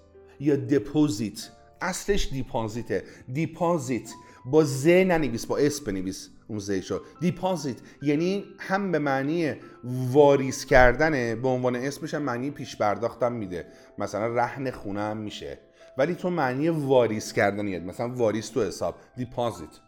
یا 0.40 0.56
دپوزیت 0.56 1.50
اصلش 1.80 2.28
دیپازیته 2.32 3.04
دیپازیت 3.32 4.10
با 4.44 4.64
ز 4.64 4.86
ننویس 4.86 5.46
با 5.46 5.56
اس 5.56 5.80
بنویس. 5.80 6.28
اون 6.48 6.58
زیشو 6.58 7.02
دیپازیت 7.20 7.76
یعنی 8.02 8.44
هم 8.58 8.92
به 8.92 8.98
معنی 8.98 9.54
واریس 9.84 10.66
کردنه 10.66 11.34
به 11.34 11.48
عنوان 11.48 11.76
اسمش 11.76 12.14
هم 12.14 12.22
معنی 12.22 12.50
پیش 12.50 12.76
پرداختم 12.76 13.32
میده. 13.32 13.66
مثلا 13.98 14.26
رهن 14.26 14.70
خونه 14.70 15.00
هم 15.00 15.16
میشه. 15.16 15.58
ولی 15.98 16.14
تو 16.14 16.30
معنی 16.30 16.68
واریس 16.68 17.32
کردن 17.32 17.68
یاد 17.68 17.82
مثلا 17.82 18.08
واریس 18.14 18.48
تو 18.48 18.62
حساب. 18.62 18.94
دیپازیت 19.16 19.80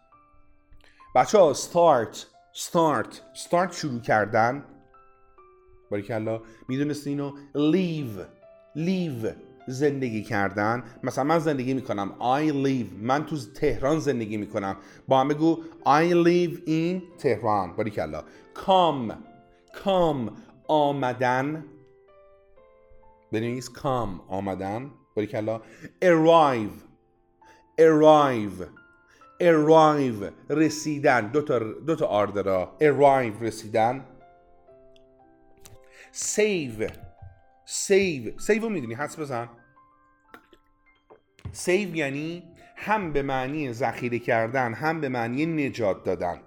بچه 1.14 1.38
ها 1.38 1.54
start. 1.54 2.33
Start. 2.54 3.12
Start 3.34 3.72
شروع 3.72 4.00
کردن. 4.00 4.64
باریکلا 5.90 6.42
می‌دونستی 6.68 7.10
اینو؟ 7.10 7.32
Leave. 7.54 8.20
Leave. 8.76 9.34
زندگی 9.66 10.22
کردن. 10.22 10.84
مثلا 11.02 11.24
من 11.24 11.38
زندگی 11.38 11.74
می‌کنم. 11.74 12.14
I 12.20 12.50
live 12.66 13.02
من 13.02 13.26
تو 13.26 13.36
تهران 13.54 13.98
زندگی 13.98 14.36
می‌کنم. 14.36 14.76
با 15.08 15.20
هم 15.20 15.28
بگو 15.28 15.62
I 15.84 16.12
live 16.26 16.68
in 16.68 17.18
تهران. 17.18 17.76
باریکلا. 17.76 18.24
Come. 18.54 19.12
Come. 19.84 20.32
آمدن. 20.68 21.64
بنویس. 23.32 23.70
Come. 23.70 24.20
آمدن. 24.28 24.90
باریکلا. 25.16 25.60
Arrive. 26.04 26.84
Arrive. 27.80 28.83
Arrive 29.44 30.32
رسیدن. 30.50 31.28
دو 31.28 31.42
تا 31.42 31.58
دو 31.58 31.96
تا 31.96 32.06
آر 32.06 32.26
داره 32.26 32.68
arrive 32.80 33.42
رسیدن. 33.42 34.04
Save. 36.12 36.90
Save. 37.66 38.42
Save 38.46 38.62
رو 38.62 38.68
می‌دونی؟ 38.68 38.94
حس 38.94 39.18
بزن. 39.18 39.48
Save 41.52 41.68
یعنی 41.68 42.42
هم 42.76 43.12
به 43.12 43.22
معنی 43.22 43.72
ذخیره 43.72 44.18
کردن 44.18 44.74
هم 44.74 45.00
به 45.00 45.08
معنی 45.08 45.46
نجات 45.46 46.04
دادن. 46.04 46.40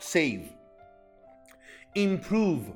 Save. 0.00 0.46
Improve. 1.96 2.66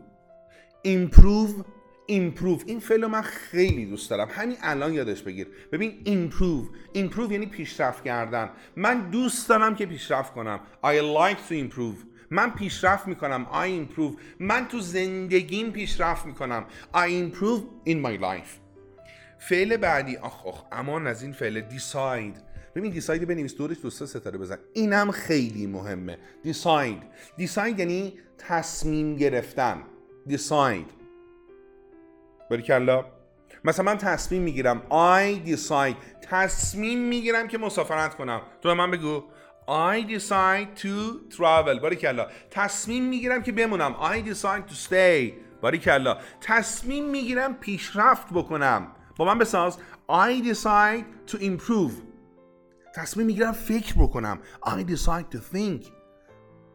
Improve 0.87 1.65
improve. 2.11 2.63
این 2.67 2.81
فعل 2.81 3.07
من 3.07 3.23
خیلی 3.23 3.87
دوست 3.87 4.11
دارم. 4.11 4.29
همین 4.31 4.57
الان 4.63 4.95
یادش 4.95 5.23
بگیر. 5.23 5.47
ببین 5.73 6.03
improve. 6.05 6.97
Improve 6.97 7.33
یعنی 7.33 7.47
پیشرفت 7.47 8.05
کردن. 8.05 8.51
من 8.77 9.11
دوست 9.11 9.49
دارم 9.49 9.75
که 9.75 9.87
پیشرفت 9.87 10.33
کنم. 10.33 10.61
I 10.85 10.89
like 10.89 11.39
to 11.51 11.53
improve. 11.53 12.07
من 12.31 12.51
پیشرفت 12.51 13.09
می‌کنم. 13.09 13.47
I 13.53 13.67
improve. 13.67 14.21
من 14.39 14.69
تو 14.69 14.81
زندگیم 14.81 15.71
پیشرفت 15.71 16.27
می‌کنم. 16.27 16.65
I 16.95 17.09
improve 17.09 17.91
in 17.91 18.07
my 18.07 18.23
life. 18.23 18.61
فعل 19.39 19.77
بعدی. 19.77 20.17
آخ 20.17 20.47
آخ 20.47 20.65
امان 20.73 21.07
از 21.07 21.23
این 21.23 21.33
فعل. 21.33 21.63
Decide. 21.71 22.41
ببین 22.75 22.93
دیساید 22.93 23.29
بنویس. 23.29 23.57
دورش 23.57 23.77
دو 23.83 23.91
ستاره 23.91 24.39
بزن. 24.39 24.59
اینم 24.73 25.11
خیلی 25.11 25.67
مهمه. 25.67 26.19
دیساید 26.43 27.03
دیساید 27.37 27.79
یعنی 27.79 28.13
تصمیم 28.39 29.17
گرفتن. 29.17 29.83
دیساید 30.27 31.00
کلا 32.57 33.05
مثلا 33.65 33.85
من 33.85 33.99
تصمیم 33.99 34.43
می‌گیرم. 34.43 34.83
I 34.91 35.49
decide. 35.49 35.97
تصمیم 36.31 36.99
می‌گیرم 36.99 37.49
که 37.49 37.59
مسافرت 37.59 38.15
کنم. 38.15 38.41
تو 38.63 38.75
من 38.75 38.91
بگو. 38.91 39.25
I 39.69 40.19
decide 40.19 40.81
to 40.81 41.35
travel. 41.37 41.95
کلا 41.95 42.27
تصمیم 42.51 43.05
می‌گیرم 43.05 43.43
که 43.43 43.53
بمونم. 43.53 43.95
I 43.95 44.29
decide 44.29 44.73
to 44.73 44.89
stay. 44.89 45.33
کلا 45.77 46.19
تصمیم 46.41 47.05
می‌گیرم 47.05 47.55
پیشرفت 47.55 48.27
بکنم. 48.33 48.87
با 49.17 49.25
من 49.25 49.39
بساز. 49.39 49.79
I 50.11 50.45
decide 50.53 51.33
to 51.33 51.37
improve. 51.37 51.93
تصمیم 52.95 53.27
می‌گیرم 53.27 53.53
فکر 53.53 53.95
بکنم. 53.99 54.39
I 54.67 54.91
decide 54.91 55.37
to 55.37 55.39
think. 55.55 56.00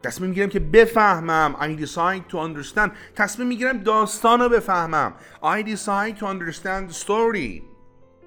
تصمیم 0.06 0.28
می‌گیرم 0.28 0.48
که 0.48 0.60
بفهمم. 0.60 1.56
I 1.60 1.80
decide 1.80 2.32
to 2.32 2.36
understand. 2.36 2.90
تصمیم 3.14 3.48
می‌گیرم 3.48 3.78
داستان 3.78 4.40
رو 4.40 4.48
بفهمم. 4.48 5.14
I 5.42 5.62
decide 5.62 6.18
to 6.20 6.24
understand 6.24 7.04
story. 7.04 7.62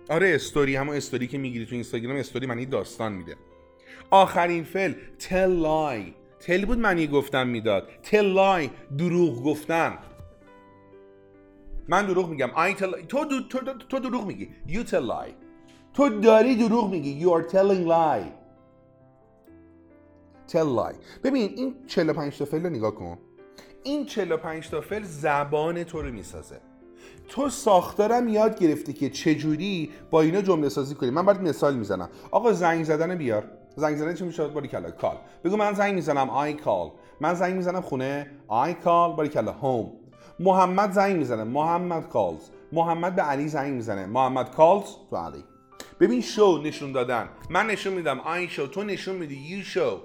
آره 0.10 0.36
استوری 0.36 0.76
همون 0.76 0.96
استوری 0.96 1.28
که 1.28 1.38
می‌گیری 1.38 1.66
تو 1.66 1.76
اینستاگرام 1.76 2.16
استوری 2.16 2.46
معنی 2.46 2.66
داستان 2.66 3.12
میده. 3.12 3.36
آخرین 4.12 4.64
فعل 4.64 4.94
tell 5.20 5.64
lie. 5.66 6.14
تل 6.40 6.66
بود 6.66 6.78
معنی 6.78 7.08
گفتن 7.08 7.48
می‌داد. 7.48 7.90
tell 8.04 8.36
lie 8.36 8.70
دروغ 8.98 9.44
گفتن. 9.44 9.98
من 11.88 12.06
دروغ 12.06 12.30
میگم. 12.30 12.48
I 12.48 12.80
tell 12.80 13.06
تو, 13.08 13.26
تو, 13.26 13.42
تو, 13.50 13.74
تو 13.90 14.00
دروغ 14.00 14.26
میگی. 14.26 14.50
You 14.68 14.90
tell 14.90 14.94
lie. 14.94 15.34
تو 15.94 16.10
داری 16.10 16.56
دروغ 16.56 16.92
میگی. 16.92 17.26
You 17.26 17.30
are 17.30 17.52
telling 17.52 17.88
lie. 17.88 18.39
Tell 20.52 20.92
lie. 20.92 20.96
ببین 21.24 21.54
این 21.56 21.76
45 21.88 22.38
تا 22.38 22.46
فعل 22.46 22.64
رو 22.64 22.70
نگاه 22.70 22.96
کن. 22.96 23.18
این 23.84 24.06
45 24.06 24.70
تا 24.70 24.82
فعل 24.82 25.04
زبان 25.04 25.84
تو 25.84 26.02
رو 26.02 26.12
می‌سازه. 26.12 26.62
تو 27.28 27.50
ساختارم 27.50 28.28
یاد 28.28 28.60
گرفتی 28.60 28.94
که 28.94 29.10
چجوری 29.10 29.90
با 30.12 30.22
اینا 30.22 30.42
جمله 30.42 30.70
سازی 30.70 30.96
کنی. 30.96 31.10
من 31.10 31.26
برات 31.26 31.40
مثال 31.40 31.76
می‌زنم. 31.76 32.10
آقا 32.32 32.54
زنگ 32.54 32.84
زدن 32.84 33.16
بیار. 33.16 33.44
زنگ 33.76 33.98
زدن 33.98 34.14
چی 34.14 34.24
میشه 34.24 34.48
باری 34.48 34.68
کلا 34.68 34.92
کال 34.92 35.18
بگو 35.44 35.58
من 35.58 35.74
زنگ 35.74 35.96
می‌زنم. 35.96 36.30
آی 36.30 36.54
کال 36.54 36.92
من 37.20 37.34
زنگ 37.34 37.56
می‌زنم 37.56 37.82
خونه. 37.82 38.32
I 38.48 38.74
call 38.74 39.16
باریکلا 39.16 39.52
home 39.52 39.92
محمد 40.40 40.92
زنگ 40.92 41.16
می‌زنه. 41.16 41.44
محمد 41.44 42.10
calls 42.10 42.42
محمد 42.72 43.16
به 43.16 43.22
علی 43.22 43.48
زنگ 43.48 43.74
می‌زنه. 43.74 44.06
محمد 44.06 44.56
calls 44.56 44.86
to 45.10 45.16
علی. 45.16 45.44
ببین 46.00 46.22
شو 46.22 46.62
نشون 46.64 46.92
دادن. 46.92 47.30
من 47.50 47.68
نشون 47.68 47.94
میدم. 47.94 48.20
I 48.20 48.48
show 48.48 48.68
تو 48.68 48.84
نشون 48.84 49.16
میدی. 49.16 49.36
you 49.36 49.64
show 49.64 50.00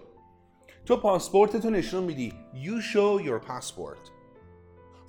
تو 0.87 0.97
پاسپورت 0.97 1.57
تو 1.57 1.71
نشون 1.71 2.05
میدی. 2.05 2.33
You 2.55 2.95
show 2.95 3.27
your 3.27 3.49
passport. 3.49 4.11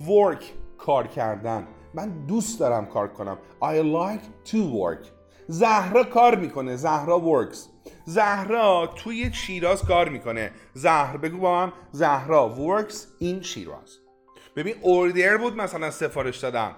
Work 0.02 0.44
کار 0.78 1.08
کردن. 1.08 1.68
من 1.94 2.26
دوست 2.26 2.60
دارم 2.60 2.86
کار 2.86 3.08
کنم. 3.08 3.38
I 3.62 3.76
like 3.82 4.52
to 4.52 4.58
work. 4.58 5.08
زهرا 5.48 6.04
کار 6.04 6.36
می‌کنه. 6.36 6.76
زهرا 6.76 7.20
works. 7.20 7.58
زهرا 8.06 8.94
توی 8.96 9.34
شیراز 9.34 9.82
کار 9.82 10.10
می‌کنه. 10.10 10.52
زهر 10.74 11.18
بگو 11.18 11.38
با 11.38 11.66
من. 11.66 11.74
زهرا 11.92 12.56
works 12.58 13.24
in 13.24 13.42
شیراز. 13.42 13.98
ببین 14.56 14.76
اوردر 14.82 15.38
بود 15.38 15.56
مثلا 15.56 15.92
سفارش 15.92 16.38
دادم. 16.38 16.76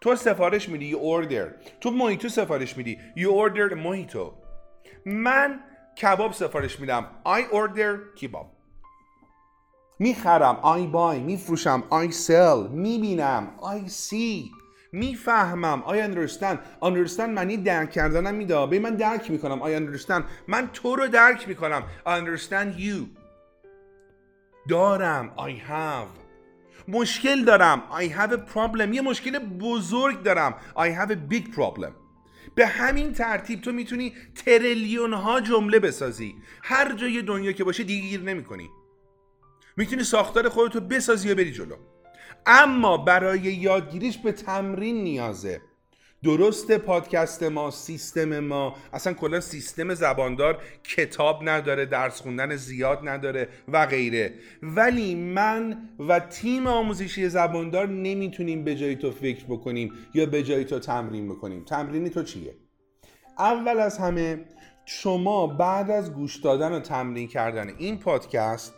تو 0.00 0.16
سفارش 0.16 0.68
میدی 0.68 0.92
you 0.92 0.96
order. 0.96 1.70
تو 1.80 1.90
مویتو 1.90 2.28
سفارش 2.28 2.76
میدی. 2.76 2.98
You 3.16 3.28
order 3.28 3.72
مویتو 3.72 4.32
من 5.06 5.60
کباب 6.02 6.32
سفارش 6.32 6.80
میدم. 6.80 7.06
I 7.26 7.54
order 7.54 8.18
کباب. 8.20 8.52
می‌خرم. 9.98 10.56
I 10.62 10.94
buy. 10.94 11.20
میفروشم. 11.20 11.84
I 11.90 12.12
sell. 12.12 12.70
می‌بینم. 12.70 13.48
I 13.62 13.88
see. 13.88 14.50
می‌فهمم. 14.92 15.82
I 15.86 15.92
understand. 15.92 16.58
Understand 16.82 17.28
معنی 17.28 17.56
درک 17.56 17.90
کردنم 17.90 18.34
میده. 18.34 18.66
به 18.66 18.78
من 18.78 18.94
درک 18.94 19.30
می‌کنم. 19.30 19.60
I 19.60 19.80
understand. 19.80 20.22
من 20.48 20.68
تو 20.72 20.96
رو 20.96 21.06
درک 21.06 21.48
می‌کنم. 21.48 21.82
I 22.06 22.08
understand 22.08 22.80
you. 22.80 23.06
دارم. 24.68 25.34
I 25.36 25.70
have. 25.70 26.20
مشکل 26.88 27.44
دارم. 27.44 27.82
I 27.92 28.02
have 28.02 28.32
a 28.32 28.54
problem. 28.54 28.94
یه 28.94 29.00
مشکل 29.00 29.38
بزرگ 29.38 30.22
دارم. 30.22 30.54
I 30.76 30.88
have 31.00 31.10
a 31.10 31.32
big 31.32 31.44
problem. 31.54 32.05
به 32.56 32.66
همین 32.66 33.12
ترتیب 33.12 33.60
تو 33.60 33.72
می‌تونی 33.72 34.12
تریلیون 34.34 35.12
ها 35.12 35.40
جمله 35.40 35.78
بسازی. 35.78 36.34
هر 36.62 36.92
جای 36.92 37.22
دنیا 37.22 37.52
که 37.52 37.64
باشه 37.64 37.84
دیگه 37.84 38.08
گیر 38.08 38.20
نمی 38.20 38.44
کنی 38.44 38.70
می‌تونی 39.76 40.04
ساختار 40.04 40.48
خودتو 40.48 40.80
بسازی 40.80 41.32
و 41.32 41.34
بری 41.34 41.52
جلو. 41.52 41.76
اما 42.46 42.96
برای 42.96 43.40
یادگیریش 43.40 44.18
به 44.18 44.32
تمرین 44.32 45.04
نیازه. 45.04 45.62
درست 46.24 46.72
پادکست 46.72 47.42
ما 47.42 47.70
سیستم 47.70 48.40
ما. 48.40 48.76
اصلا 48.92 49.12
کلا 49.12 49.40
سیستم 49.40 49.94
زباندار 49.94 50.62
کتاب 50.84 51.48
نداره 51.48 51.86
درس 51.86 52.20
خوندن 52.20 52.56
زیاد 52.56 53.08
نداره 53.08 53.48
و 53.68 53.86
غیره. 53.86 54.34
ولی 54.62 55.14
من 55.14 55.88
و 55.98 56.20
تیم 56.20 56.66
آموزشی 56.66 57.28
زباندار 57.28 57.88
نمی‌تونیم 57.88 58.64
به 58.64 58.74
جای 58.74 58.96
تو 58.96 59.10
فکر 59.10 59.44
بکنیم 59.44 59.92
یا 60.14 60.26
به 60.26 60.42
جای 60.42 60.64
تو 60.64 60.78
تمرین 60.78 61.28
بکنیم. 61.28 61.64
تمرینی 61.64 62.10
تو 62.10 62.22
چیه؟ 62.22 62.54
اول 63.38 63.80
از 63.80 63.98
همه 63.98 64.44
شما 64.84 65.46
بعد 65.46 65.90
از 65.90 66.14
گوش 66.14 66.36
دادن 66.36 66.72
و 66.72 66.80
تمرین 66.80 67.28
کردن 67.28 67.68
این 67.78 67.98
پادکست 67.98 68.74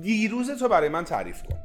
دیروز 0.00 0.50
تو 0.50 0.68
برای 0.68 0.88
من 0.88 1.04
تعریف 1.04 1.42
کن. 1.42 1.56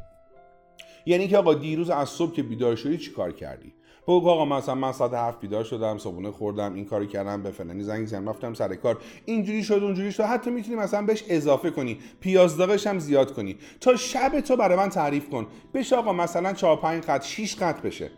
یعنی 1.06 1.28
که 1.28 1.38
آقا 1.38 1.54
دیروز 1.54 1.90
از 1.90 2.10
صبح 2.10 2.34
که 2.34 2.44
بیدار 2.44 2.76
شدی 2.76 2.98
چی 2.98 3.12
کار 3.12 3.32
کردی؟ 3.32 3.74
بگو 4.04 4.30
آقا 4.30 4.46
مثلا 4.46 4.76
من 4.76 4.92
ساعت 4.92 5.14
هفت 5.14 5.40
بیدار 5.40 5.64
شدم 5.64 5.98
صبحونه 5.98 6.32
خوردم 6.32 6.74
این 6.74 6.86
کارو 6.86 7.06
کردم 7.06 7.44
به 7.44 7.52
فلانی 7.52 7.84
زنگ 7.84 8.08
زدم 8.08 8.30
رفتم 8.30 8.54
سر 8.54 8.76
کار. 8.76 8.98
اینجوری 9.26 9.64
شد 9.64 9.74
اونجوری 9.84 10.12
شد. 10.12 10.24
حتی 10.24 10.50
می‌تونی 10.52 10.76
مثلا 10.76 11.06
بهش 11.06 11.24
اضافه 11.30 11.70
کنی. 11.70 12.00
پیازداغش 12.20 12.88
هم 12.88 13.00
زیاد 13.00 13.34
کنی. 13.34 13.58
تا 13.82 13.96
شب 13.96 14.40
تو 14.40 14.56
برای 14.56 14.78
من 14.78 14.90
تعریف 14.90 15.30
کن. 15.30 15.48
بشه 15.74 15.96
آقا 15.96 16.14
مثلا 16.14 16.54
4 16.54 16.78
5 16.78 17.04
خط 17.04 17.24
6 17.24 17.56
خط 17.56 17.82
بشه. 17.82 18.12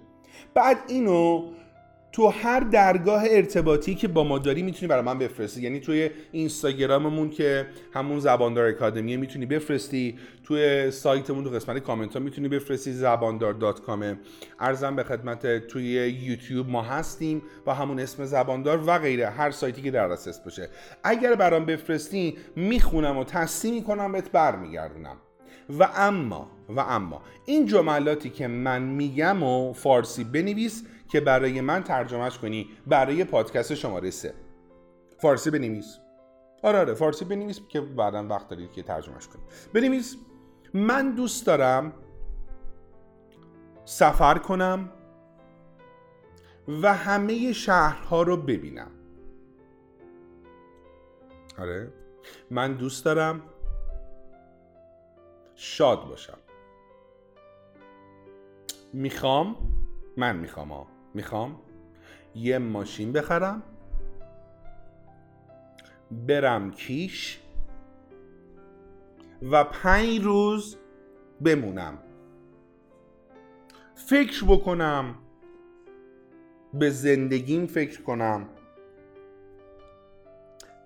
بعد 0.54 0.78
اینو 0.88 1.44
تو 2.14 2.28
هر 2.28 2.60
درگاه 2.60 3.24
ارتباطی 3.30 3.96
که 3.96 4.08
با 4.08 4.24
ما 4.24 4.40
داری 4.40 4.64
می‌تونی 4.64 4.88
برای 4.88 5.04
من 5.04 5.20
بفرستی. 5.20 5.62
یعنی 5.62 5.80
توی 5.80 6.10
اینستاگراممون 6.32 7.30
که 7.30 7.68
همون 7.94 8.20
زباندار 8.20 8.68
اکادمیه 8.68 9.18
می‌تونی 9.18 9.46
بفرستی. 9.46 10.18
توی 10.44 10.92
سایتمون 10.92 11.44
تو 11.44 11.50
قسمت 11.50 11.80
کامنت 11.80 12.14
ها 12.14 12.20
می‌تونی 12.20 12.48
بفرستی. 12.48 12.92
زباندار 12.92 13.54
دات 13.54 13.82
کامه 13.82 14.20
ارزم 14.60 14.96
به 14.96 15.04
خدمت 15.04 15.68
توی 15.68 15.84
یوتیوب 16.10 16.70
ما 16.70 16.82
هستیم. 16.82 17.42
با 17.66 17.74
همون 17.74 18.00
اسم 18.00 18.26
زباندار 18.26 18.84
و 18.88 19.00
غیره. 19.00 19.30
هر 19.30 19.52
سایتی 19.52 19.82
که 19.82 19.92
در 19.92 20.08
دسترس 20.08 20.40
باشه. 20.40 20.70
اگر 21.04 21.36
برام 21.36 21.66
بفرستی 21.66 22.38
می‌خونم 22.56 23.18
و 23.18 23.24
تصدیح 23.24 23.72
می‌کنم 23.72 24.12
بهت 24.12 24.32
برمیگردونم. 24.32 25.18
و 25.80 25.90
اما 25.96 26.52
و 26.70 26.80
اما 26.80 27.22
این 27.46 27.66
جملاتی 27.66 28.30
که 28.30 28.48
من 28.48 28.82
میگم 28.82 29.44
و 29.44 29.74
فارسی 29.74 30.24
بنویس 30.24 30.84
که 31.14 31.20
برای 31.20 31.62
من 31.62 31.84
ترجمهش 31.84 32.38
کنی 32.38 32.70
برای 32.88 33.24
پادکست 33.24 33.74
شماره 33.74 34.12
سه. 34.12 34.34
فارسی 35.18 35.52
بنویس. 35.52 35.98
آره 36.64 36.80
آره 36.80 36.94
فارسی 36.94 37.26
بنویس 37.26 37.60
که 37.70 37.82
بعدا 37.82 38.28
وقت 38.28 38.48
دارید 38.48 38.72
که 38.72 38.84
ترجمهش 38.84 39.28
کنی. 39.28 39.42
بنویس. 39.74 40.18
من 40.74 41.12
دوست 41.16 41.46
دارم 41.46 41.94
سفر 43.86 44.38
کنم 44.38 44.90
و 46.82 46.94
همه 46.94 47.54
شهرها 47.54 48.22
رو 48.22 48.38
ببینم. 48.38 48.92
آره. 51.60 51.94
من 52.52 52.74
دوست 52.74 53.06
دارم 53.06 53.42
شاد 55.56 56.08
باشم. 56.08 56.38
می‌خوام؟ 58.94 59.56
من 60.18 60.36
می‌خوام 60.36 60.72
ها 60.72 60.93
می‌خوام 61.14 61.60
یه 62.36 62.58
ماشین 62.58 63.12
بخرم 63.12 63.64
برم 66.12 66.72
کیش 66.72 67.40
و 69.52 69.64
پنج 69.64 70.22
روز 70.22 70.78
بمونم. 71.42 71.98
فکر 73.96 74.46
بکنم 74.46 75.16
به 76.74 76.90
زندگیم 76.90 77.66
فکر 77.66 78.02
کنم 78.02 78.50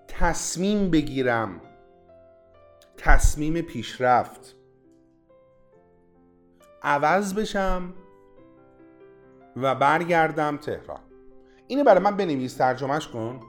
تصمیم 0.07 0.91
بگیرم 0.91 1.61
تصمیم 2.97 3.61
پیشرفت. 3.61 4.55
عوض 6.83 7.33
بشم. 7.33 7.93
و 9.61 9.75
برگردم 9.75 10.57
تهران. 10.57 10.99
اینو 11.67 11.83
برای 11.83 12.03
من 12.03 12.17
بنویس 12.17 12.53
ترجمهش 12.53 13.07
کن. 13.07 13.39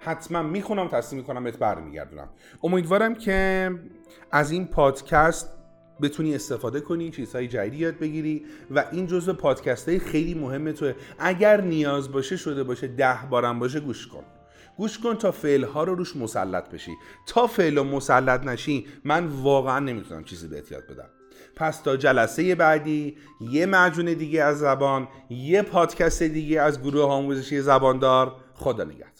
حتما 0.00 0.42
می‌خونم 0.42 0.88
تصمیم 0.88 1.20
می‌کنم 1.20 1.44
بهت 1.44 1.58
برمیگردونم. 1.58 2.28
امیدوارم 2.62 3.14
که 3.14 3.70
از 4.30 4.50
این 4.50 4.66
پادکست 4.66 5.50
بتونی 6.02 6.34
استفاده 6.34 6.80
کنی 6.80 7.10
چیزهای 7.10 7.48
جدیدی 7.48 7.76
یاد 7.76 7.98
بگیری 7.98 8.46
و 8.70 8.84
این 8.92 9.06
جزء 9.06 9.32
پادکست 9.32 9.98
خیلی 9.98 10.34
مهمه 10.34 10.72
توه. 10.72 10.94
اگر 11.18 11.60
نیاز 11.60 12.12
باشه 12.12 12.36
شده 12.36 12.64
باشه 12.64 12.86
ده 12.86 13.18
بارم 13.30 13.58
باشه 13.58 13.80
گوش 13.80 14.06
کن. 14.06 14.24
گوش 14.76 14.98
کن 14.98 15.14
تا 15.14 15.30
فعل 15.30 15.64
ها 15.64 15.84
رو 15.84 15.94
روش 15.94 16.16
مسلط 16.16 16.70
بشی. 16.70 16.92
تا 17.26 17.46
فعل 17.46 17.82
مسلط 17.82 18.44
نشی 18.44 18.86
من 19.04 19.26
واقعا 19.26 19.78
نمی‌تونم 19.78 20.24
چیزی 20.24 20.48
بهت 20.48 20.72
یاد 20.72 20.86
بدم. 20.86 21.08
پس 21.58 21.80
تا 21.80 21.96
جلسه 21.96 22.54
بعدی 22.54 23.16
یه 23.40 23.66
معجون 23.66 24.06
دیگه 24.06 24.42
از 24.42 24.58
زبان 24.58 25.08
یه 25.30 25.62
پادکست 25.62 26.22
دیگه 26.22 26.60
از 26.60 26.82
گروه 26.82 27.04
آموزشی 27.04 27.60
زباندار. 27.60 28.34
خدا 28.54 28.84
نگهدار. 28.84 29.17